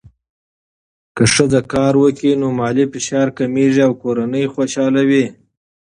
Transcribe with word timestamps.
که 1.15 1.23
ښځه 1.33 1.59
کار 1.73 1.93
وکړي، 2.03 2.31
نو 2.41 2.47
مالي 2.59 2.85
فشار 2.93 3.27
کمېږي 3.37 3.81
او 3.87 3.93
کورنۍ 4.03 4.45
خوشحاله 4.53 5.01
وي. 5.09 5.25